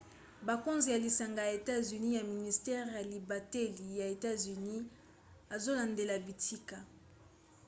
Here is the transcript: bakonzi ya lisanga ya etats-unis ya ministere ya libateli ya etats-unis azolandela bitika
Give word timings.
bakonzi 0.47 0.87
ya 0.93 0.97
lisanga 1.03 1.41
ya 1.45 1.53
etats-unis 1.59 2.15
ya 2.17 2.23
ministere 2.33 2.91
ya 2.95 3.03
libateli 3.11 3.85
ya 3.99 4.05
etats-unis 4.15 4.85
azolandela 5.55 6.15
bitika 6.25 6.77